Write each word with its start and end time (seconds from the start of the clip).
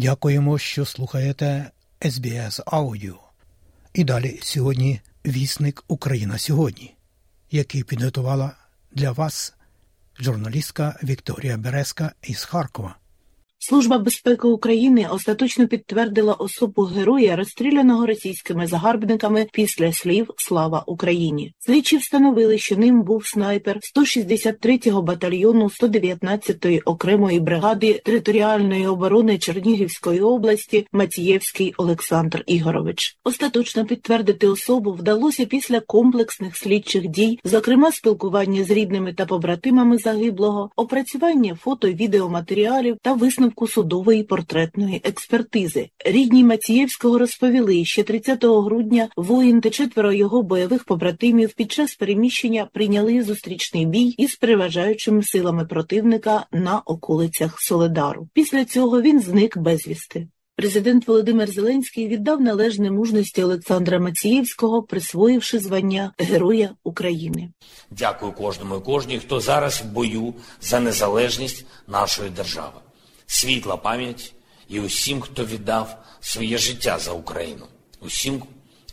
Дякуємо, 0.00 0.58
що 0.58 0.84
слухаєте 0.84 1.70
SBS 2.00 2.62
Аудіо. 2.66 3.20
І 3.94 4.04
далі 4.04 4.40
сьогодні 4.42 5.00
вісник 5.26 5.84
Україна 5.88 6.38
сьогодні, 6.38 6.94
який 7.50 7.84
підготувала 7.84 8.52
для 8.92 9.12
вас 9.12 9.54
журналістка 10.20 10.98
Вікторія 11.02 11.56
Березка 11.56 12.12
із 12.22 12.44
Харкова. 12.44 12.96
Служба 13.62 13.98
безпеки 13.98 14.48
України 14.48 15.08
остаточно 15.10 15.68
підтвердила 15.68 16.32
особу 16.34 16.82
героя, 16.82 17.36
розстріляного 17.36 18.06
російськими 18.06 18.66
загарбниками 18.66 19.46
після 19.52 19.92
слів 19.92 20.30
Слава 20.36 20.84
Україні. 20.86 21.54
Слідчі 21.58 21.96
встановили, 21.96 22.58
що 22.58 22.76
ним 22.76 23.02
був 23.02 23.26
снайпер 23.26 23.78
163-го 23.96 25.02
батальйону 25.02 25.64
119-ї 25.64 26.82
окремої 26.84 27.40
бригади 27.40 28.00
територіальної 28.04 28.86
оборони 28.86 29.38
Чернігівської 29.38 30.20
області 30.20 30.86
Мацієвський 30.92 31.74
Олександр 31.76 32.44
Ігорович. 32.46 33.18
Остаточно 33.24 33.84
підтвердити 33.84 34.46
особу 34.46 34.92
вдалося 34.92 35.46
після 35.46 35.80
комплексних 35.80 36.56
слідчих 36.56 37.08
дій, 37.08 37.40
зокрема 37.44 37.92
спілкування 37.92 38.64
з 38.64 38.70
рідними 38.70 39.12
та 39.12 39.26
побратимами 39.26 39.98
загиблого, 39.98 40.70
опрацювання 40.76 41.54
фото 41.54 41.88
відеоматеріалів 41.88 42.96
та 43.02 43.12
висновку 43.50 43.68
судової 43.68 44.22
портретної 44.22 45.00
експертизи. 45.04 45.90
Рідні 46.04 46.44
Мацієвського 46.44 47.18
розповіли, 47.18 47.84
що 47.84 48.04
30 48.04 48.44
грудня 48.44 49.08
воїн 49.16 49.60
та 49.60 49.70
четверо 49.70 50.12
його 50.12 50.42
бойових 50.42 50.84
побратимів 50.84 51.52
під 51.52 51.72
час 51.72 51.94
переміщення 51.94 52.68
прийняли 52.72 53.22
зустрічний 53.22 53.86
бій 53.86 54.14
із 54.18 54.36
переважаючими 54.36 55.22
силами 55.22 55.64
противника 55.64 56.46
на 56.52 56.78
околицях 56.78 57.56
Соледару. 57.60 58.28
Після 58.34 58.64
цього 58.64 59.02
він 59.02 59.20
зник 59.20 59.58
безвісти. 59.58 60.28
Президент 60.56 61.08
Володимир 61.08 61.50
Зеленський 61.50 62.08
віддав 62.08 62.40
належне 62.40 62.90
мужності 62.90 63.42
Олександра 63.42 63.98
Мацієвського, 63.98 64.82
присвоївши 64.82 65.58
звання 65.58 66.12
Героя 66.18 66.70
України. 66.84 67.50
Дякую 67.90 68.32
кожному 68.32 68.76
і 68.76 68.80
кожній, 68.80 69.18
хто 69.18 69.40
зараз 69.40 69.80
в 69.80 69.84
бою 69.84 70.34
за 70.60 70.80
незалежність 70.80 71.66
нашої 71.88 72.30
держави. 72.30 72.80
Світла 73.32 73.76
пам'ять 73.76 74.32
і 74.68 74.80
усім, 74.80 75.20
хто 75.20 75.44
віддав 75.44 75.96
своє 76.20 76.58
життя 76.58 76.98
за 76.98 77.12
Україну, 77.12 77.66
усім, 78.00 78.42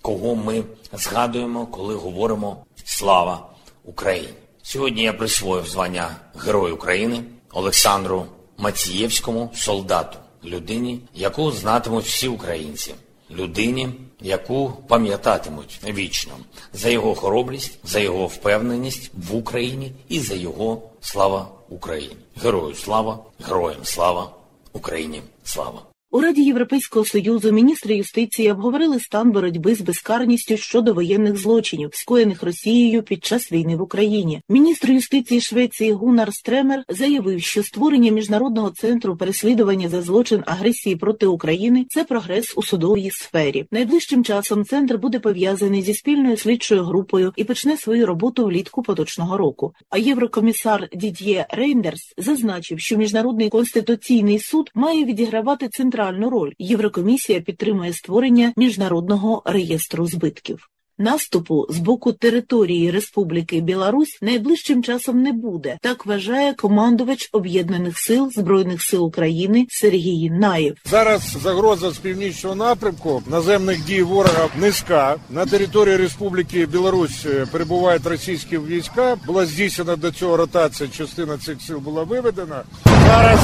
кого 0.01 0.35
ми 0.35 0.63
згадуємо, 0.93 1.67
коли 1.67 1.95
говоримо 1.95 2.65
Слава 2.85 3.49
Україні. 3.83 4.33
Сьогодні 4.63 5.03
я 5.03 5.13
присвоїв 5.13 5.67
звання 5.67 6.15
Герой 6.35 6.71
України 6.71 7.23
Олександру 7.51 8.25
Мацієвському, 8.57 9.51
солдату, 9.55 10.17
людині, 10.43 10.99
яку 11.13 11.51
знатимуть 11.51 12.05
всі 12.05 12.27
українці, 12.27 12.95
людині, 13.31 13.89
яку 14.21 14.73
пам'ятатимуть 14.87 15.79
вічно 15.83 16.33
за 16.73 16.89
його 16.89 17.15
хоробрість, 17.15 17.79
за 17.83 17.99
його 17.99 18.27
впевненість 18.27 19.11
в 19.29 19.35
Україні 19.35 19.91
і 20.09 20.19
за 20.19 20.35
його 20.35 20.81
слава 21.01 21.47
Україні. 21.69 22.15
Герою 22.43 22.75
слава, 22.75 23.19
героям 23.39 23.83
слава, 23.83 24.29
Україні 24.73 25.21
слава. 25.43 25.81
У 26.17 26.21
Раді 26.21 26.43
Європейського 26.43 27.05
союзу 27.05 27.51
міністри 27.51 27.95
юстиції 27.95 28.51
обговорили 28.51 28.99
стан 28.99 29.31
боротьби 29.31 29.75
з 29.75 29.81
безкарністю 29.81 30.57
щодо 30.57 30.93
воєнних 30.93 31.37
злочинів, 31.37 31.89
скоєних 31.93 32.43
Росією 32.43 33.03
під 33.03 33.25
час 33.25 33.51
війни 33.51 33.75
в 33.75 33.81
Україні. 33.81 34.41
Міністр 34.49 34.91
юстиції 34.91 35.41
Швеції 35.41 35.91
Гунар 35.91 36.33
Стремер 36.33 36.83
заявив, 36.89 37.41
що 37.41 37.63
створення 37.63 38.11
міжнародного 38.11 38.69
центру 38.69 39.17
переслідування 39.17 39.89
за 39.89 40.01
злочин 40.01 40.43
агресії 40.45 40.95
проти 40.95 41.25
України 41.25 41.85
це 41.89 42.03
прогрес 42.03 42.53
у 42.57 42.63
судовій 42.63 43.09
сфері. 43.09 43.65
Найближчим 43.71 44.23
часом 44.23 44.65
центр 44.65 44.97
буде 44.97 45.19
пов'язаний 45.19 45.81
зі 45.81 45.93
спільною 45.93 46.37
слідчою 46.37 46.83
групою 46.83 47.33
і 47.35 47.43
почне 47.43 47.77
свою 47.77 48.05
роботу 48.05 48.45
влітку 48.45 48.81
поточного 48.83 49.37
року. 49.37 49.73
А 49.89 49.97
єврокомісар 49.97 50.89
Дід'є 50.93 51.47
Рейндерс 51.49 52.13
зазначив, 52.17 52.79
що 52.79 52.97
міжнародний 52.97 53.49
конституційний 53.49 54.39
суд 54.39 54.71
має 54.75 55.05
відігравати 55.05 55.69
центральну 55.69 56.06
роль. 56.11 56.51
Єврокомісія 56.59 57.41
підтримує 57.41 57.93
створення 57.93 58.53
міжнародного 58.57 59.41
реєстру 59.45 60.07
збитків. 60.07 60.69
Наступу 60.99 61.65
з 61.69 61.77
боку 61.77 62.13
території 62.13 62.91
Республіки 62.91 63.61
Білорусь 63.61 64.17
найближчим 64.21 64.83
часом 64.83 65.21
не 65.21 65.33
буде. 65.33 65.77
Так 65.81 66.05
вважає 66.05 66.53
командувач 66.53 67.29
об'єднаних 67.31 67.99
сил 67.99 68.31
збройних 68.31 68.81
сил 68.81 69.05
України 69.05 69.65
Сергій 69.69 70.29
Наєв. 70.29 70.77
Зараз 70.85 71.37
загроза 71.43 71.91
з 71.91 71.97
північного 71.97 72.55
напрямку 72.55 73.23
наземних 73.27 73.85
дій 73.85 74.03
ворога 74.03 74.47
низька. 74.59 75.15
На 75.29 75.45
території 75.45 75.97
Республіки 75.97 76.65
Білорусь 76.65 77.25
перебувають 77.51 78.05
російські 78.05 78.57
війська. 78.57 79.17
Була 79.27 79.45
здійснена 79.45 79.95
до 79.95 80.11
цього 80.11 80.37
ротація. 80.37 80.89
Частина 80.89 81.37
цих 81.37 81.61
сил 81.61 81.77
була 81.77 82.03
виведена. 82.03 82.63
Зараз 82.85 83.39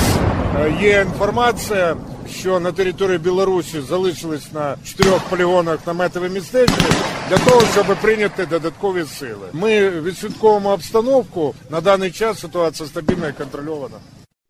є 0.82 1.06
інформація, 1.08 1.98
що 2.30 2.60
на 2.60 2.72
території 2.72 3.18
Білорусі 3.18 3.82
залишились 3.82 4.54
на 4.54 4.76
чотирьох 4.86 5.20
полігонах 5.30 5.88
наметові 5.88 6.30
містечки 6.30 6.86
для 7.30 7.38
того, 7.38 7.62
щоб 7.74 7.98
прийняти 8.02 8.46
додаткові 8.46 9.06
сили. 9.06 9.48
Ми 9.54 9.90
відслідковуємо 9.90 10.70
обстановку. 10.70 11.56
На 11.70 11.82
даний 11.82 12.12
час 12.12 12.40
ситуація 12.40 12.90
стабільна 12.90 13.28
і 13.28 13.34
контрольована. 13.34 13.96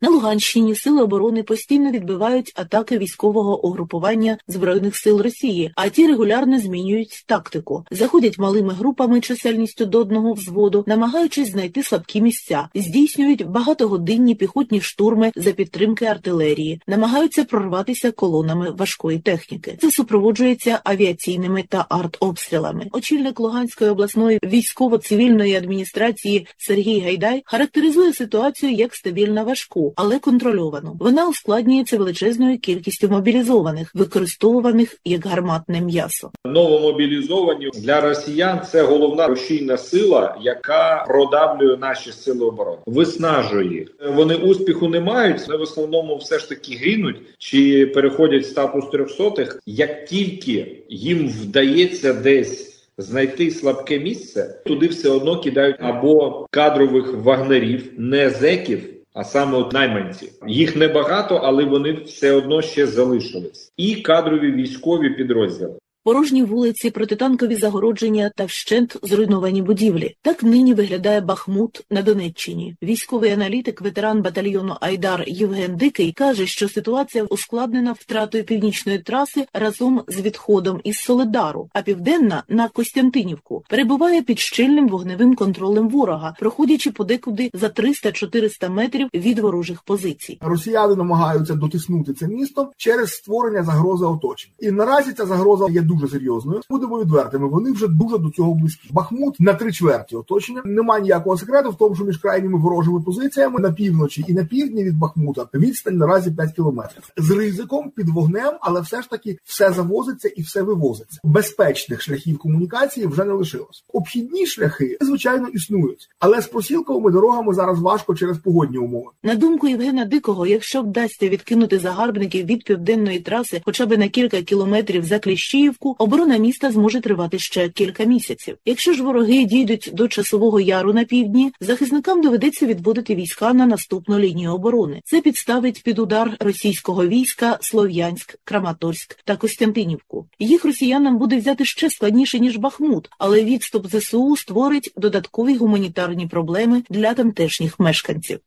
На 0.04 0.10
Луганщині 0.10 0.74
сили 0.74 1.02
оборони 1.02 1.42
постійно 1.42 1.90
відбивають 1.90 2.52
атаки 2.54 2.98
військового 2.98 3.64
угрупування 3.66 4.38
збройних 4.48 4.96
сил 4.96 5.20
Росії, 5.20 5.72
а 5.76 5.88
ті 5.88 6.06
регулярно 6.06 6.58
змінюють 6.58 7.24
тактику, 7.26 7.84
заходять 7.90 8.38
малими 8.38 8.72
групами 8.72 9.20
чисельністю 9.20 9.86
до 9.86 9.98
одного 9.98 10.32
взводу, 10.32 10.84
намагаючись 10.86 11.50
знайти 11.50 11.82
слабкі 11.82 12.20
місця, 12.20 12.68
здійснюють 12.74 13.46
багатогодинні 13.46 14.34
піхотні 14.34 14.80
штурми 14.80 15.32
за 15.36 15.52
підтримки 15.52 16.04
артилерії, 16.04 16.80
намагаються 16.86 17.44
прорватися 17.44 18.12
колонами 18.12 18.70
важкої 18.70 19.18
техніки. 19.18 19.78
Це 19.80 19.90
супроводжується 19.90 20.80
авіаційними 20.84 21.64
та 21.68 21.86
артобстрілами. 21.88 22.86
Очільник 22.92 23.40
Луганської 23.40 23.90
обласної 23.90 24.38
військово-цивільної 24.44 25.54
адміністрації 25.54 26.46
Сергій 26.56 27.00
Гайдай 27.00 27.42
характеризує 27.46 28.12
ситуацію 28.12 28.72
як 28.72 28.94
стабільно 28.94 29.44
важку 29.44 29.93
але 29.96 30.18
контрольовану. 30.18 30.96
Вона 31.00 31.28
ускладнюється 31.28 31.98
величезною 31.98 32.58
кількістю 32.58 33.08
мобілізованих, 33.08 33.90
використовуваних 33.94 34.96
як 35.04 35.26
гарматне 35.26 35.80
м'ясо. 35.80 36.30
Новомобілізовані 36.46 37.70
для 37.74 38.00
росіян 38.00 38.60
це 38.70 38.82
головна 38.82 39.26
рушійна 39.26 39.76
сила, 39.76 40.36
яка 40.42 41.04
продавлює 41.08 41.76
наші 41.76 42.12
сили 42.12 42.46
оборони, 42.46 42.78
виснажує. 42.86 43.86
Вони 44.14 44.34
успіху 44.34 44.88
не 44.88 45.00
мають, 45.00 45.40
але 45.48 45.56
в 45.56 45.60
основному 45.60 46.16
все 46.16 46.38
ж 46.38 46.48
таки 46.48 46.74
гинуть 46.74 47.16
чи 47.38 47.86
переходять 47.86 48.42
в 48.42 48.48
статус 48.48 48.84
трьохсотих. 48.92 49.60
Як 49.66 50.06
тільки 50.06 50.82
їм 50.88 51.28
вдається 51.28 52.12
десь. 52.12 52.74
Знайти 52.98 53.50
слабке 53.50 53.98
місце 53.98 54.60
туди 54.66 54.86
все 54.86 55.08
одно 55.08 55.40
кидають 55.40 55.76
або 55.80 56.46
кадрових 56.50 57.14
вагнерів, 57.14 57.92
не 57.98 58.30
зеків, 58.30 58.93
а 59.14 59.24
саме 59.24 59.58
от 59.58 59.72
найманці. 59.72 60.32
Їх 60.46 60.76
небагато, 60.76 61.36
але 61.36 61.64
вони 61.64 61.92
все 61.92 62.32
одно 62.32 62.62
ще 62.62 62.86
залишились. 62.86 63.72
І 63.76 63.96
кадрові 63.96 64.52
військові 64.52 65.10
підрозділи. 65.10 65.78
Порожні 66.04 66.42
вулиці, 66.42 66.90
протитанкові 66.90 67.56
загородження 67.56 68.30
та 68.36 68.44
вщент 68.44 68.96
зруйновані 69.02 69.62
будівлі. 69.62 70.16
Так 70.22 70.42
нині 70.42 70.74
виглядає 70.74 71.20
Бахмут 71.20 71.84
на 71.90 72.02
Донеччині. 72.02 72.76
Військовий 72.82 73.30
аналітик, 73.30 73.80
ветеран 73.80 74.22
батальйону 74.22 74.76
Айдар 74.80 75.24
Євген 75.26 75.76
Дикий 75.76 76.12
каже, 76.12 76.46
що 76.46 76.68
ситуація 76.68 77.24
ускладнена 77.24 77.92
втратою 77.92 78.44
північної 78.44 78.98
траси 78.98 79.46
разом 79.52 80.02
з 80.08 80.20
відходом 80.20 80.80
із 80.84 80.96
Соледару, 80.96 81.68
а 81.72 81.82
південна 81.82 82.42
на 82.48 82.68
Костянтинівку 82.68 83.64
перебуває 83.68 84.22
під 84.22 84.38
щільним 84.38 84.88
вогневим 84.88 85.34
контролем 85.34 85.88
ворога, 85.88 86.34
проходячи 86.40 86.90
подекуди 86.90 87.50
за 87.54 87.66
300-400 87.66 88.70
метрів 88.70 89.08
від 89.14 89.38
ворожих 89.38 89.82
позицій. 89.82 90.38
Росіяни 90.40 90.96
намагаються 90.96 91.54
дотиснути 91.54 92.12
це 92.12 92.28
місто 92.28 92.72
через 92.76 93.10
створення 93.10 93.62
загрози 93.64 94.04
оточення. 94.04 94.54
І 94.60 94.70
наразі 94.70 95.12
ця 95.12 95.26
загроза 95.26 95.68
є 95.70 95.80
дуже 95.80 95.93
серйозною. 96.00 96.60
Будемо 96.70 97.00
відвертими. 97.00 97.48
Вони 97.48 97.72
вже 97.72 97.88
дуже 97.88 98.18
до 98.18 98.30
цього 98.30 98.54
близькі. 98.54 98.88
Бахмут 98.92 99.40
на 99.40 99.54
три 99.54 99.72
чверті 99.72 100.16
оточення. 100.16 100.62
Немає 100.64 101.02
ніякого 101.02 101.36
секрету 101.36 101.70
в 101.70 101.74
тому, 101.74 101.94
що 101.94 102.04
між 102.04 102.18
крайніми 102.18 102.58
ворожими 102.58 103.00
позиціями 103.00 103.60
на 103.60 103.72
півночі 103.72 104.24
і 104.28 104.32
на 104.32 104.44
півдні 104.44 104.84
від 104.84 104.98
Бахмута 104.98 105.46
відстань 105.54 105.96
наразі 105.96 106.30
5 106.30 106.52
кілометрів 106.52 107.02
з 107.16 107.30
ризиком 107.30 107.90
під 107.90 108.08
вогнем, 108.08 108.52
але 108.60 108.80
все 108.80 109.02
ж 109.02 109.10
таки 109.10 109.38
все 109.44 109.72
завозиться 109.72 110.28
і 110.28 110.42
все 110.42 110.62
вивозиться. 110.62 111.20
Безпечних 111.24 112.02
шляхів 112.02 112.38
комунікації 112.38 113.06
вже 113.06 113.24
не 113.24 113.32
лишилось. 113.32 113.84
Обхідні 113.92 114.46
шляхи 114.46 114.98
звичайно 115.00 115.48
існують, 115.48 116.08
але 116.18 116.40
з 116.40 116.46
просілковими 116.46 117.10
дорогами 117.10 117.54
зараз 117.54 117.80
важко 117.80 118.14
через 118.14 118.38
погодні 118.38 118.78
умови. 118.78 119.10
На 119.22 119.34
думку 119.34 119.68
Євгена 119.68 120.04
Дикого, 120.04 120.46
якщо 120.46 120.82
вдасться 120.82 121.28
відкинути 121.28 121.78
загарбників 121.78 122.46
від 122.46 122.64
південної 122.64 123.20
траси, 123.20 123.62
хоча 123.64 123.86
б 123.86 123.98
на 123.98 124.08
кілька 124.08 124.42
кілометрів 124.42 125.04
за 125.04 125.18
Кліщіївку, 125.18 125.83
оборона 125.90 126.36
міста 126.36 126.70
зможе 126.70 127.00
тривати 127.00 127.38
ще 127.38 127.68
кілька 127.68 128.04
місяців. 128.04 128.56
Якщо 128.64 128.92
ж 128.92 129.02
вороги 129.02 129.44
дійдуть 129.44 129.90
до 129.92 130.08
часового 130.08 130.60
яру 130.60 130.92
на 130.92 131.04
півдні, 131.04 131.52
захисникам 131.60 132.22
доведеться 132.22 132.66
відводити 132.66 133.14
війська 133.14 133.52
на 133.52 133.66
наступну 133.66 134.18
лінію 134.18 134.52
оборони. 134.52 135.00
Це 135.04 135.20
підставить 135.20 135.82
під 135.82 135.98
удар 135.98 136.36
російського 136.40 137.06
війська 137.06 137.58
Слов'янськ, 137.60 138.38
Краматорськ 138.44 139.18
та 139.24 139.36
Костянтинівку. 139.36 140.26
Їх 140.38 140.64
росіянам 140.64 141.18
буде 141.18 141.36
взяти 141.36 141.64
ще 141.64 141.90
складніше 141.90 142.38
ніж 142.38 142.56
Бахмут, 142.56 143.10
але 143.18 143.44
відступ 143.44 143.86
ЗСУ 143.86 144.36
створить 144.36 144.92
додаткові 144.96 145.56
гуманітарні 145.56 146.26
проблеми 146.26 146.82
для 146.90 147.14
тамтешніх 147.14 147.80
мешканців. 147.80 148.38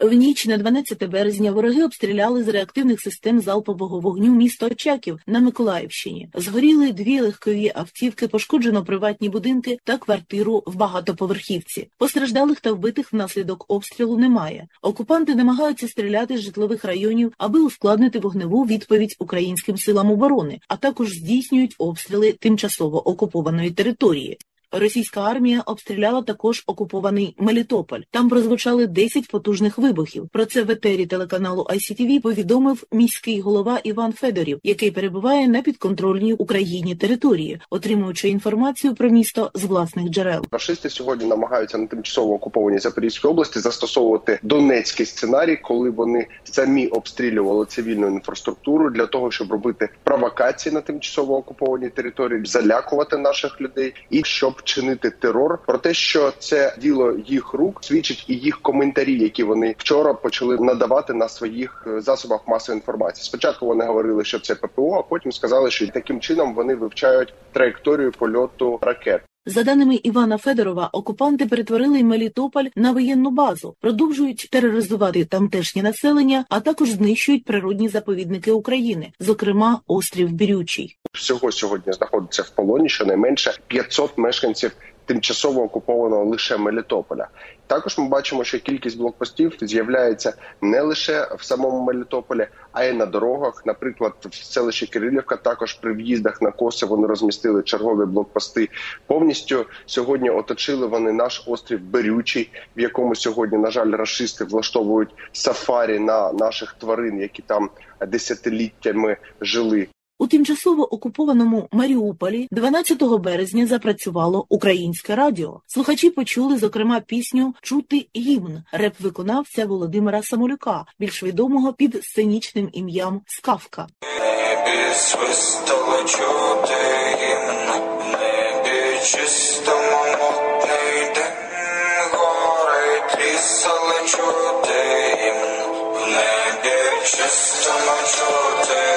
В 0.00 0.12
ніч 0.12 0.46
на 0.46 0.58
12 0.58 1.08
березня 1.08 1.52
вороги 1.52 1.84
обстріляли 1.84 2.44
з 2.44 2.48
реактивних 2.48 3.00
систем 3.00 3.40
залпового 3.40 4.00
вогню 4.00 4.34
місто 4.34 4.66
Очаків 4.66 5.18
на 5.26 5.40
Миколаївщині. 5.40 6.28
Згоріли 6.34 6.92
дві 6.92 7.20
легкові 7.20 7.72
автівки, 7.74 8.28
пошкоджено 8.28 8.84
приватні 8.84 9.28
будинки 9.28 9.78
та 9.84 9.98
квартиру 9.98 10.62
в 10.66 10.76
багатоповерхівці. 10.76 11.88
Постраждалих 11.98 12.60
та 12.60 12.72
вбитих 12.72 13.12
внаслідок 13.12 13.64
обстрілу 13.68 14.18
немає. 14.18 14.68
Окупанти 14.82 15.34
намагаються 15.34 15.88
стріляти 15.88 16.38
з 16.38 16.40
житлових 16.40 16.84
районів, 16.84 17.32
аби 17.38 17.60
ускладнити 17.60 18.18
вогневу 18.18 18.64
відповідь 18.64 19.16
українським 19.18 19.76
силам 19.76 20.10
оборони, 20.10 20.60
а 20.68 20.76
також 20.76 21.10
здійснюють 21.10 21.74
обстріли 21.78 22.32
тимчасово 22.32 23.08
окупованої 23.08 23.70
території. 23.70 24.38
Російська 24.72 25.20
армія 25.20 25.62
обстріляла 25.66 26.22
також 26.22 26.64
окупований 26.66 27.34
Мелітополь. 27.38 28.00
Там 28.10 28.28
прозвучали 28.28 28.86
10 28.86 29.28
потужних 29.28 29.78
вибухів. 29.78 30.28
Про 30.32 30.44
це 30.44 30.62
в 30.62 30.70
етері 30.70 31.06
телеканалу 31.06 31.66
ICTV 31.70 32.20
повідомив 32.20 32.84
міський 32.92 33.40
голова 33.40 33.80
Іван 33.84 34.12
Федорів, 34.12 34.60
який 34.62 34.90
перебуває 34.90 35.48
на 35.48 35.62
підконтрольній 35.62 36.32
Україні 36.32 36.94
території, 36.94 37.60
отримуючи 37.70 38.28
інформацію 38.28 38.94
про 38.94 39.10
місто 39.10 39.50
з 39.54 39.64
власних 39.64 40.08
джерел. 40.08 40.44
Рашисти 40.50 40.90
сьогодні 40.90 41.26
намагаються 41.26 41.78
на 41.78 41.86
тимчасово 41.86 42.34
окупованій 42.34 42.78
Запорізькій 42.78 43.28
області 43.28 43.58
застосовувати 43.58 44.38
донецький 44.42 45.06
сценарій, 45.06 45.56
коли 45.56 45.90
вони 45.90 46.26
самі 46.44 46.86
обстрілювали 46.86 47.66
цивільну 47.66 48.06
інфраструктуру 48.06 48.90
для 48.90 49.06
того, 49.06 49.30
щоб 49.30 49.52
робити 49.52 49.88
провокації 50.04 50.74
на 50.74 50.80
тимчасово 50.80 51.36
окупованій 51.36 51.88
території, 51.88 52.44
залякувати 52.44 53.16
наших 53.16 53.60
людей 53.60 53.94
і 54.10 54.22
щоб 54.24 54.61
чинити 54.64 55.10
терор. 55.10 55.58
Про 55.66 55.78
те, 55.78 55.94
що 55.94 56.32
це 56.38 56.76
діло 56.78 57.16
їх 57.26 57.52
рук, 57.54 57.78
свідчить 57.84 58.24
і 58.28 58.34
їх 58.34 58.60
коментарі, 58.60 59.18
які 59.18 59.42
вони 59.42 59.74
вчора 59.78 60.14
почали 60.14 60.56
надавати 60.56 61.14
на 61.14 61.28
своїх 61.28 61.84
е, 61.86 62.00
засобах 62.00 62.48
масової 62.48 62.78
інформації. 62.78 63.24
Спочатку 63.24 63.66
вони 63.66 63.84
говорили, 63.84 64.24
що 64.24 64.38
це 64.38 64.54
ППО, 64.54 64.98
а 64.98 65.02
потім 65.02 65.32
сказали, 65.32 65.70
що 65.70 65.86
таким 65.86 66.20
чином 66.20 66.54
вони 66.54 66.74
вивчають 66.74 67.34
траєкторію 67.52 68.12
польоту 68.12 68.78
ракет. 68.82 69.22
За 69.46 69.62
даними 69.62 69.94
Івана 69.94 70.38
Федорова, 70.38 70.90
окупанти 70.92 71.46
перетворили 71.46 72.02
Мелітополь 72.02 72.64
на 72.76 72.92
воєнну 72.92 73.30
базу, 73.30 73.76
продовжують 73.80 74.48
тероризувати 74.50 75.24
тамтешнє 75.24 75.82
населення, 75.82 76.44
а 76.48 76.60
також 76.60 76.90
знищують 76.90 77.44
природні 77.44 77.88
заповідники 77.88 78.52
України, 78.52 79.12
зокрема 79.20 79.80
острів 79.86 80.32
Бірючий. 80.32 80.96
Всього 81.12 81.52
сьогодні 81.52 81.92
знаходиться 81.92 82.42
в 82.42 82.50
полоні 82.50 82.88
щонайменше 82.88 83.58
500 83.66 84.18
мешканців 84.18 84.72
тимчасово 85.06 85.62
окупованого 85.62 86.24
лише 86.24 86.56
Мелітополя. 86.56 87.28
Також 87.66 87.98
ми 87.98 88.08
бачимо, 88.08 88.44
що 88.44 88.58
кількість 88.58 88.98
блокпостів 88.98 89.52
з'являється 89.60 90.34
не 90.60 90.80
лише 90.80 91.28
в 91.38 91.44
самому 91.44 91.80
Мелітополі, 91.80 92.46
а 92.72 92.84
й 92.84 92.92
на 92.92 93.06
дорогах. 93.06 93.62
Наприклад, 93.66 94.12
в 94.30 94.34
селищі 94.34 94.86
Кирилівка 94.86 95.36
також 95.36 95.74
при 95.74 95.92
в'їздах 95.92 96.42
на 96.42 96.50
коси 96.50 96.86
вони 96.86 97.06
розмістили 97.06 97.62
чергові 97.62 98.06
блокпости. 98.06 98.68
Повністю 99.06 99.66
сьогодні 99.86 100.30
оточили 100.30 100.86
вони 100.86 101.12
наш 101.12 101.42
острів 101.46 101.80
Берючий, 101.80 102.50
в 102.76 102.80
якому 102.80 103.14
сьогодні, 103.14 103.58
на 103.58 103.70
жаль, 103.70 103.90
расисти 103.90 104.44
влаштовують 104.44 105.10
сафарі 105.32 105.98
на 105.98 106.32
наших 106.32 106.72
тварин, 106.72 107.20
які 107.20 107.42
там 107.42 107.70
десятиліттями 108.06 109.16
жили. 109.40 109.88
У 110.22 110.26
тимчасово 110.26 110.94
окупованому 110.94 111.68
Маріуполі 111.72 112.48
12 112.50 113.02
березня 113.02 113.66
запрацювало 113.66 114.46
українське 114.48 115.16
радіо. 115.16 115.60
Слухачі 115.66 116.10
почули, 116.10 116.58
зокрема, 116.58 117.00
пісню 117.00 117.54
Чути 117.62 118.06
гімн 118.16 118.62
реп-виконавця 118.72 119.66
Володимира 119.66 120.22
Самолюка, 120.22 120.84
більш 120.98 121.22
відомого 121.22 121.72
під 121.72 122.04
сценічним 122.04 122.68
ім'ям 122.72 123.20
Скавка. 123.26 123.86
небі 124.02 124.94
свистало 124.94 125.98
чути 126.04 126.74
гімн, 127.20 127.82
небі 128.12 128.98
чистому 129.04 130.02
мутний 130.20 131.14
день, 131.14 132.10
гори 132.12 133.02
трісали 133.10 134.08
чути 134.08 134.78
гімн, 135.22 136.12
небі 136.12 137.04
чистому 137.04 137.96
чути. 138.06 138.91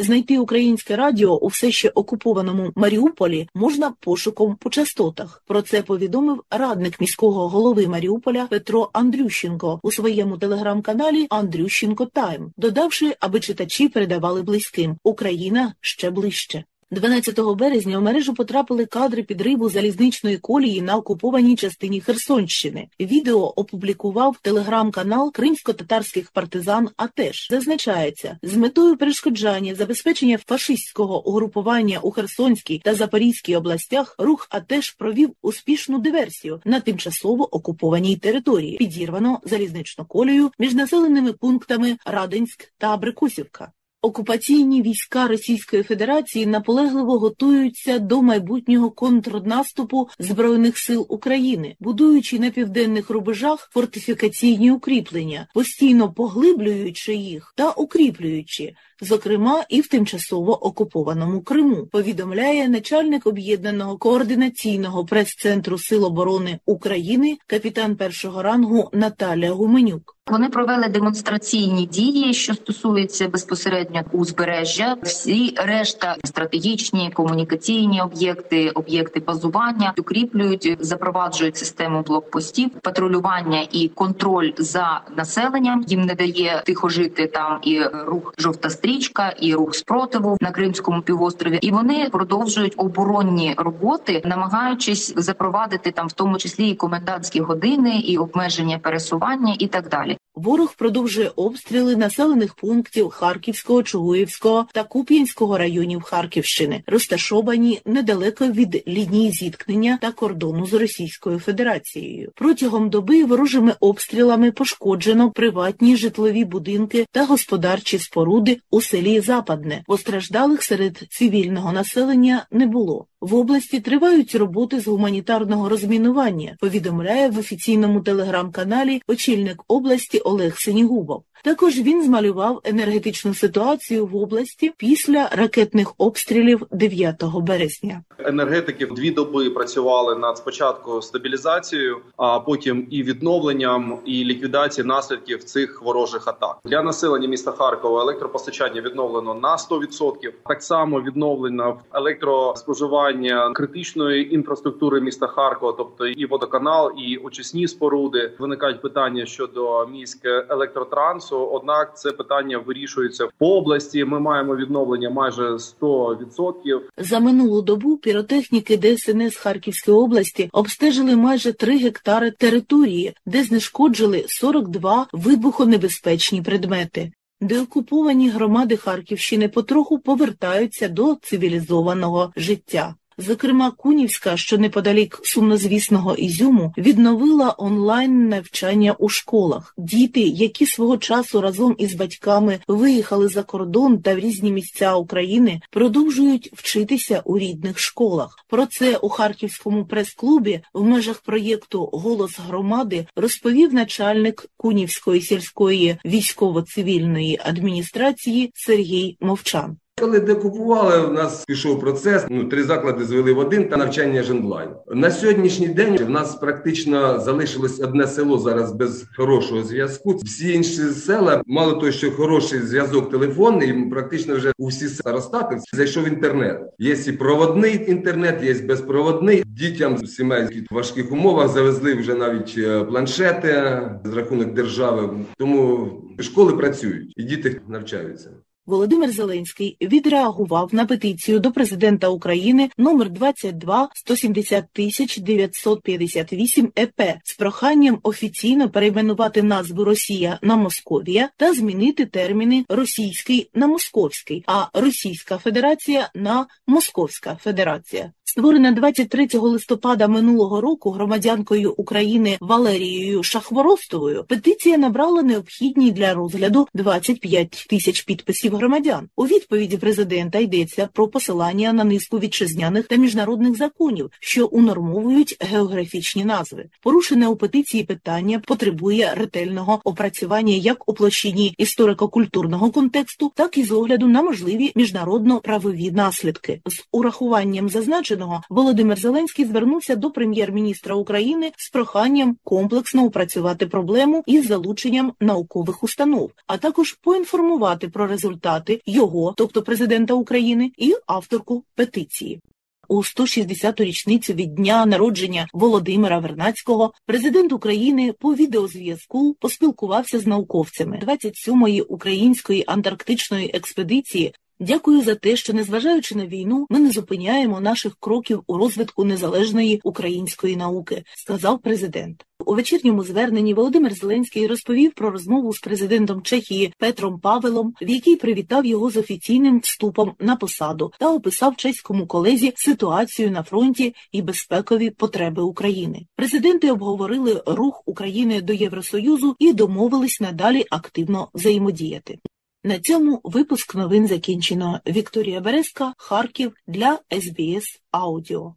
Знайти 0.00 0.38
українське 0.38 0.96
радіо 0.96 1.38
у 1.38 1.46
все 1.46 1.70
ще 1.72 1.88
окупованому 1.88 2.72
Маріуполі 2.76 3.48
можна 3.54 3.92
пошуком 4.00 4.56
по 4.56 4.70
частотах. 4.70 5.42
Про 5.46 5.62
це 5.62 5.82
повідомив 5.82 6.42
радник 6.50 7.00
міського 7.00 7.48
голови 7.48 7.86
Маріуполя 7.86 8.46
Петро 8.50 8.90
Андрющенко 8.92 9.80
у 9.82 9.92
своєму 9.92 10.38
телеграм-каналі 10.38 11.26
Андрющенко 11.30 12.06
Тайм, 12.06 12.52
додавши, 12.56 13.16
аби 13.20 13.40
читачі 13.40 13.88
передавали 13.88 14.42
близьким 14.42 14.96
Україна 15.02 15.74
ще 15.80 16.10
ближче. 16.10 16.64
12 16.90 17.38
березня 17.56 17.98
в 17.98 18.02
мережу 18.02 18.34
потрапили 18.34 18.86
кадри 18.86 19.22
підриву 19.22 19.68
залізничної 19.68 20.38
колії 20.38 20.82
на 20.82 20.96
окупованій 20.96 21.56
частині 21.56 22.00
Херсонщини. 22.00 22.88
Відео 23.00 23.38
опублікував 23.38 24.36
телеграм-канал 24.42 25.32
кримсько-татарських 25.32 26.30
партизан. 26.30 26.88
АТЕШ. 26.96 27.48
зазначається 27.50 28.38
з 28.42 28.56
метою 28.56 28.96
перешкоджання 28.96 29.74
забезпечення 29.74 30.38
фашистського 30.38 31.28
угрупування 31.28 31.98
у 31.98 32.10
Херсонській 32.10 32.80
та 32.84 32.94
Запорізькій 32.94 33.56
областях. 33.56 34.14
Рух 34.18 34.46
АТЕШ 34.50 34.90
провів 34.90 35.30
успішну 35.42 35.98
диверсію 35.98 36.60
на 36.64 36.80
тимчасово 36.80 37.54
окупованій 37.54 38.16
території. 38.16 38.76
Підірвано 38.76 39.40
залізничну 39.44 40.04
колію 40.04 40.50
між 40.58 40.74
населеними 40.74 41.32
пунктами 41.32 41.96
Радинськ 42.04 42.72
та 42.78 42.94
Абрикосівка. 42.94 43.72
Окупаційні 44.08 44.82
війська 44.82 45.28
Російської 45.28 45.82
Федерації 45.82 46.46
наполегливо 46.46 47.18
готуються 47.18 47.98
до 47.98 48.22
майбутнього 48.22 48.90
контрнаступу 48.90 50.08
збройних 50.18 50.78
сил 50.78 51.06
України, 51.08 51.76
будуючи 51.80 52.38
на 52.38 52.50
південних 52.50 53.10
рубежах 53.10 53.68
фортифікаційні 53.72 54.70
укріплення, 54.70 55.46
постійно 55.54 56.12
поглиблюючи 56.12 57.14
їх 57.14 57.52
та 57.56 57.70
укріплюючи, 57.70 58.74
зокрема 59.00 59.64
і 59.68 59.80
в 59.80 59.88
тимчасово 59.88 60.66
окупованому 60.66 61.40
Криму. 61.40 61.86
Повідомляє 61.86 62.68
начальник 62.68 63.26
об'єднаного 63.26 63.98
координаційного 63.98 65.04
прес-центру 65.04 65.78
Сил 65.78 66.04
оборони 66.04 66.58
України, 66.66 67.38
капітан 67.46 67.96
першого 67.96 68.42
рангу 68.42 68.90
Наталія 68.92 69.52
Гуменюк. 69.52 70.18
Вони 70.30 70.48
провели 70.48 70.88
демонстраційні 70.88 71.86
дії, 71.86 72.34
що 72.34 72.54
стосуються 72.54 73.28
безпосередньо 73.28 73.97
відновлення 73.98 74.04
узбережжя. 74.12 74.96
Всі 75.02 75.54
решта 75.56 76.16
стратегічні 76.24 77.10
комунікаційні 77.10 78.02
об'єкти, 78.02 78.70
об'єкти 78.70 79.20
базування 79.20 79.92
укріплюють, 79.98 80.76
запроваджують 80.80 81.56
систему 81.56 82.02
блокпостів, 82.02 82.70
патрулювання 82.82 83.66
і 83.72 83.88
контроль 83.88 84.52
за 84.58 85.00
населенням. 85.16 85.84
Їм 85.88 86.00
не 86.00 86.14
дає 86.14 86.62
тихо 86.66 86.88
жити 86.88 87.26
там 87.26 87.58
і 87.62 87.82
рух 87.82 88.34
жовта 88.38 88.70
стрічка, 88.70 89.34
і 89.40 89.54
рух 89.54 89.74
спротиву 89.74 90.36
на 90.40 90.50
Кримському 90.50 91.02
півострові. 91.02 91.58
І 91.60 91.70
вони 91.70 92.08
продовжують 92.12 92.74
оборонні 92.76 93.54
роботи, 93.56 94.22
намагаючись 94.24 95.14
запровадити 95.16 95.90
там, 95.90 96.08
в 96.08 96.12
тому 96.12 96.38
числі 96.38 96.70
і 96.70 96.74
комендантські 96.74 97.40
години, 97.40 97.98
і 97.98 98.18
обмеження 98.18 98.78
пересування, 98.78 99.56
і 99.58 99.66
так 99.66 99.88
далі. 99.88 100.17
Ворог 100.38 100.74
продовжує 100.76 101.30
обстріли 101.36 101.96
населених 101.96 102.54
пунктів 102.54 103.08
Харківського, 103.08 103.82
Чугуївського 103.82 104.66
та 104.72 104.84
Куп'янського 104.84 105.58
районів 105.58 106.02
Харківщини, 106.02 106.82
розташовані 106.86 107.80
недалеко 107.84 108.46
від 108.46 108.82
лінії 108.88 109.30
зіткнення 109.30 109.98
та 110.00 110.12
кордону 110.12 110.66
з 110.66 110.72
Російською 110.72 111.38
Федерацією. 111.38 112.32
Протягом 112.34 112.90
доби 112.90 113.24
ворожими 113.24 113.74
обстрілами 113.80 114.52
пошкоджено 114.52 115.30
приватні 115.30 115.96
житлові 115.96 116.44
будинки 116.44 117.06
та 117.12 117.24
господарчі 117.24 117.98
споруди 117.98 118.58
у 118.70 118.80
селі 118.80 119.20
Западне. 119.20 119.82
Постраждалих 119.86 120.62
серед 120.62 121.02
цивільного 121.10 121.72
населення 121.72 122.46
не 122.50 122.66
було. 122.66 123.06
В 123.20 123.34
області 123.34 123.80
тривають 123.80 124.34
роботи 124.34 124.80
з 124.80 124.86
гуманітарного 124.88 125.68
розмінування. 125.68 126.56
Повідомляє 126.60 127.28
в 127.28 127.38
офіційному 127.38 128.00
телеграм-каналі 128.00 129.02
очільник 129.08 129.62
області 129.68 130.18
Олег 130.28 130.58
Синігубов. 130.58 131.24
Також 131.44 131.78
він 131.78 132.04
змалював 132.04 132.60
енергетичну 132.64 133.34
ситуацію 133.34 134.06
в 134.06 134.16
області 134.16 134.72
після 134.76 135.28
ракетних 135.32 135.94
обстрілів 135.98 136.66
9 136.70 137.24
березня. 137.24 138.02
Енергетики 138.18 138.86
дві 138.86 139.10
доби 139.10 139.50
працювали 139.50 140.18
над 140.18 140.38
спочатку 140.38 141.02
стабілізацією, 141.02 141.96
а 142.16 142.40
потім 142.40 142.86
і 142.90 143.02
відновленням 143.02 143.98
і 144.04 144.24
ліквідацією 144.24 144.88
наслідків 144.88 145.44
цих 145.44 145.82
ворожих 145.82 146.28
атак 146.28 146.58
для 146.64 146.82
населення 146.82 147.28
міста 147.28 147.52
Харкова. 147.52 148.02
Електропостачання 148.02 148.80
відновлено 148.80 149.34
на 149.34 149.56
100%. 149.56 150.32
Так 150.46 150.62
само 150.62 151.00
відновлено 151.00 151.80
електроспоживання 151.92 153.52
критичної 153.52 154.34
інфраструктури 154.34 155.00
міста 155.00 155.26
Харкова, 155.26 155.74
тобто 155.78 156.06
і 156.06 156.26
водоканал, 156.26 156.92
і 156.98 157.16
очисні 157.16 157.68
споруди. 157.68 158.32
Виникають 158.38 158.82
питання 158.82 159.26
щодо 159.26 159.86
міськ 159.86 160.26
електротрансу. 160.48 161.27
Однак 161.36 161.98
це 161.98 162.12
питання 162.12 162.58
вирішується 162.58 163.28
по 163.38 163.56
області. 163.56 164.04
Ми 164.04 164.20
маємо 164.20 164.56
відновлення 164.56 165.10
майже 165.10 165.42
100%. 165.42 166.80
За 166.96 167.20
минулу 167.20 167.62
добу 167.62 167.96
піротехніки 167.96 168.76
ДСНС 168.76 169.36
Харківської 169.36 169.96
області 169.96 170.50
обстежили 170.52 171.16
майже 171.16 171.52
3 171.52 171.78
гектари 171.78 172.30
території, 172.30 173.14
де 173.26 173.42
знешкоджили 173.42 174.24
42 174.28 175.06
вибухонебезпечні 175.12 176.42
предмети. 176.42 177.12
Деокуповані 177.40 178.30
громади 178.30 178.76
Харківщини 178.76 179.48
потроху 179.48 179.98
повертаються 179.98 180.88
до 180.88 181.14
цивілізованого 181.22 182.32
життя. 182.36 182.94
Зокрема, 183.20 183.70
Кунівська, 183.70 184.36
що 184.36 184.58
неподалік 184.58 185.20
сумнозвісного 185.22 186.14
Ізюму, 186.14 186.74
відновила 186.78 187.54
онлайн 187.58 188.28
навчання 188.28 188.92
у 188.98 189.08
школах. 189.08 189.74
Діти, 189.78 190.20
які 190.20 190.66
свого 190.66 190.96
часу 190.96 191.40
разом 191.40 191.74
із 191.78 191.94
батьками 191.94 192.58
виїхали 192.68 193.28
за 193.28 193.42
кордон 193.42 194.02
та 194.02 194.14
в 194.14 194.18
різні 194.18 194.52
місця 194.52 194.94
України, 194.94 195.60
продовжують 195.70 196.50
вчитися 196.52 197.22
у 197.24 197.38
рідних 197.38 197.78
школах. 197.78 198.44
Про 198.48 198.66
це 198.66 198.96
у 198.96 199.08
Харківському 199.08 199.84
прес-клубі 199.84 200.60
в 200.74 200.84
межах 200.84 201.20
проєкту 201.20 201.84
Голос 201.92 202.38
громади 202.38 203.06
розповів 203.16 203.74
начальник 203.74 204.46
Кунівської 204.56 205.20
сільської 205.20 205.96
військово-цивільної 206.04 207.40
адміністрації 207.44 208.52
Сергій 208.54 209.16
Мовчан. 209.20 209.76
Коли 210.00 210.20
декупували, 210.20 211.06
у 211.06 211.12
нас 211.12 211.44
пішов 211.44 211.80
процес. 211.80 212.26
Ну 212.30 212.44
три 212.44 212.62
заклади 212.62 213.04
звели 213.04 213.32
в 213.32 213.38
один 213.38 213.68
та 213.68 213.76
навчання 213.76 214.22
ж 214.22 214.32
онлайн. 214.32 214.68
На 214.86 215.10
сьогоднішній 215.10 215.68
день 215.68 215.96
в 215.96 216.10
нас 216.10 216.34
практично 216.34 217.20
залишилось 217.20 217.80
одне 217.80 218.06
село 218.06 218.38
зараз 218.38 218.72
без 218.72 219.06
хорошого 219.16 219.62
зв'язку. 219.62 220.16
Всі 220.24 220.52
інші 220.52 220.82
села 220.82 221.42
мало 221.46 221.72
того, 221.72 221.92
що 221.92 222.10
хороший 222.10 222.60
зв'язок 222.60 223.10
телефонний, 223.10 223.90
практично 223.90 224.34
вже 224.34 224.52
у 224.58 224.66
всі 224.66 224.88
старостати 224.88 225.58
зайшов 225.72 226.08
інтернет. 226.08 226.60
Є 226.78 226.96
і 227.06 227.12
проводний 227.12 227.90
інтернет, 227.90 228.42
є 228.42 228.54
безпроводний. 228.54 229.44
Дітям 229.46 229.98
з 229.98 230.14
сімей 230.14 230.66
в 230.70 230.74
важких 230.74 231.12
умовах 231.12 231.48
завезли 231.48 231.94
вже 231.94 232.14
навіть 232.14 232.54
е, 232.58 232.84
планшети 232.84 233.80
з 234.04 234.12
рахунок 234.12 234.54
держави. 234.54 235.10
Тому 235.38 235.90
школи 236.18 236.52
працюють 236.52 237.12
і 237.16 237.22
діти 237.22 237.60
навчаються. 237.68 238.30
Володимир 238.68 239.12
Зеленський 239.12 239.76
відреагував 239.80 240.74
на 240.74 240.86
петицію 240.86 241.40
до 241.40 241.52
президента 241.52 242.08
України 242.08 242.70
номер 242.78 243.10
22 243.10 243.88
170 243.94 244.64
тисяч 244.72 245.18
958 245.18 246.72
ЕП 246.76 247.00
з 247.24 247.36
проханням 247.36 247.98
офіційно 248.02 248.70
перейменувати 248.70 249.42
назву 249.42 249.84
Росія 249.84 250.38
на 250.42 250.56
Московія 250.56 251.30
та 251.36 251.54
змінити 251.54 252.06
терміни 252.06 252.64
російський 252.68 253.50
на 253.54 253.66
московський, 253.66 254.44
а 254.46 254.66
Російська 254.72 255.38
Федерація 255.38 256.10
на 256.14 256.46
Московська 256.66 257.38
Федерація. 257.42 258.12
Створена 258.30 258.72
23 258.72 259.28
листопада 259.32 260.08
минулого 260.08 260.60
року 260.60 260.90
громадянкою 260.90 261.74
України 261.76 262.38
Валерією 262.40 263.22
Шахворостовою, 263.22 264.24
петиція 264.28 264.78
набрала 264.78 265.22
необхідні 265.22 265.90
для 265.90 266.14
розгляду 266.14 266.68
25 266.74 267.66
тисяч 267.70 268.02
підписів 268.02 268.56
громадян. 268.56 269.08
У 269.16 269.26
відповіді 269.26 269.76
президента 269.76 270.38
йдеться 270.38 270.88
про 270.92 271.08
посилання 271.08 271.72
на 271.72 271.84
низку 271.84 272.18
вітчизняних 272.18 272.86
та 272.86 272.96
міжнародних 272.96 273.56
законів, 273.56 274.10
що 274.20 274.46
унормовують 274.46 275.36
географічні 275.40 276.24
назви. 276.24 276.64
Порушене 276.82 277.28
у 277.28 277.36
петиції 277.36 277.84
питання 277.84 278.38
потребує 278.38 279.14
ретельного 279.16 279.80
опрацювання 279.84 280.54
як 280.54 280.88
у 280.88 280.94
площині 280.94 281.54
історико-культурного 281.58 282.70
контексту, 282.70 283.32
так 283.34 283.58
і 283.58 283.64
з 283.64 283.72
огляду 283.72 284.06
на 284.06 284.22
можливі 284.22 284.72
міжнародно-правові 284.74 285.90
наслідки 285.90 286.60
з 286.66 286.84
урахуванням 286.92 287.68
зазначеного. 287.68 288.17
Володимир 288.50 288.98
Зеленський 288.98 289.44
звернувся 289.44 289.96
до 289.96 290.10
прем'єр-міністра 290.10 290.94
України 290.94 291.52
з 291.56 291.70
проханням 291.70 292.36
комплексно 292.44 293.04
опрацювати 293.04 293.66
проблему 293.66 294.22
із 294.26 294.46
залученням 294.46 295.12
наукових 295.20 295.82
установ, 295.82 296.32
а 296.46 296.56
також 296.56 296.92
поінформувати 296.92 297.88
про 297.88 298.06
результати 298.06 298.80
його, 298.86 299.34
тобто 299.36 299.62
президента 299.62 300.14
України, 300.14 300.72
і 300.76 300.94
авторку 301.06 301.64
петиції. 301.74 302.40
У 302.88 302.96
160-ту 302.96 303.84
річницю 303.84 304.32
від 304.32 304.54
дня 304.54 304.86
народження 304.86 305.46
Володимира 305.52 306.18
Вернацького 306.18 306.92
президент 307.06 307.52
України 307.52 308.12
по 308.12 308.34
відеозв'язку 308.34 309.36
поспілкувався 309.40 310.18
з 310.18 310.26
науковцями 310.26 311.00
27-ї 311.06 311.82
української 311.82 312.64
антарктичної 312.66 313.50
експедиції 313.54 314.34
Дякую 314.60 315.02
за 315.02 315.14
те, 315.14 315.36
що, 315.36 315.52
незважаючи 315.52 316.14
на 316.14 316.26
війну, 316.26 316.66
ми 316.70 316.78
не 316.78 316.90
зупиняємо 316.90 317.60
наших 317.60 317.96
кроків 318.00 318.42
у 318.46 318.56
розвитку 318.56 319.04
незалежної 319.04 319.80
української 319.84 320.56
науки, 320.56 321.04
сказав 321.16 321.58
президент. 321.62 322.24
У 322.46 322.54
вечірньому 322.54 323.04
зверненні 323.04 323.54
Володимир 323.54 323.94
Зеленський 323.94 324.46
розповів 324.46 324.92
про 324.92 325.10
розмову 325.10 325.52
з 325.52 325.60
президентом 325.60 326.22
Чехії 326.22 326.72
Петром 326.78 327.20
Павелом, 327.20 327.74
в 327.82 327.90
якій 327.90 328.16
привітав 328.16 328.66
його 328.66 328.90
з 328.90 328.96
офіційним 328.96 329.60
вступом 329.60 330.14
на 330.20 330.36
посаду 330.36 330.92
та 330.98 331.12
описав 331.12 331.56
чеському 331.56 332.06
колезі 332.06 332.52
ситуацію 332.56 333.30
на 333.30 333.42
фронті 333.42 333.94
і 334.12 334.22
безпекові 334.22 334.90
потреби 334.90 335.42
України. 335.42 336.06
Президенти 336.16 336.70
обговорили 336.70 337.42
рух 337.46 337.82
України 337.86 338.42
до 338.42 338.52
Євросоюзу 338.52 339.36
і 339.38 339.52
домовились 339.52 340.20
надалі 340.20 340.64
активно 340.70 341.28
взаємодіяти. 341.34 342.18
На 342.64 342.78
цьому 342.78 343.20
випуск 343.24 343.74
новин 343.74 344.08
закінчено. 344.08 344.80
Вікторія 344.86 345.40
Березка, 345.40 345.94
Харків 345.96 346.52
для 346.66 346.98
СБС 347.12 347.80
Аудіо. 347.90 348.54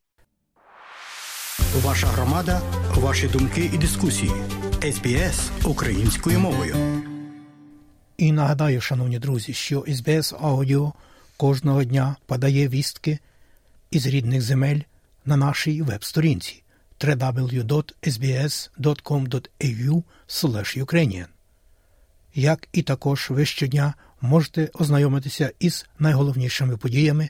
Ваша 1.83 2.07
громада, 2.07 2.61
ваші 2.95 3.27
думки 3.27 3.71
і 3.73 3.77
дискусії. 3.77 4.31
СБС 4.91 5.51
українською 5.65 6.39
мовою. 6.39 6.75
І 8.17 8.31
нагадаю, 8.31 8.81
шановні 8.81 9.19
друзі, 9.19 9.53
що 9.53 9.85
СБС 9.87 10.33
Аудіо 10.39 10.93
кожного 11.37 11.83
дня 11.83 12.15
подає 12.25 12.67
вістки 12.67 13.19
із 13.91 14.07
рідних 14.07 14.41
земель 14.41 14.79
на 15.25 15.37
нашій 15.37 15.81
веб-сторінці 15.81 16.63
www.sbs.com.au 16.99 17.63
Ukrainian 20.77 21.25
як 22.35 22.67
і 22.73 22.81
також 22.81 23.27
ви 23.29 23.45
щодня 23.45 23.93
можете 24.21 24.69
ознайомитися 24.73 25.51
із 25.59 25.85
найголовнішими 25.99 26.77
подіями 26.77 27.29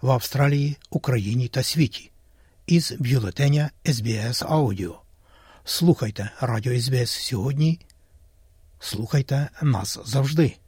в 0.00 0.10
Австралії, 0.10 0.76
Україні 0.90 1.48
та 1.48 1.62
світі 1.62 2.10
із 2.66 2.92
бюлетеня 2.98 3.70
SBS 3.84 4.46
Audio. 4.46 4.94
Слухайте 5.64 6.30
радіо 6.40 6.80
СБС 6.80 7.10
сьогодні. 7.10 7.80
Слухайте 8.78 9.48
нас 9.62 9.98
завжди. 10.04 10.61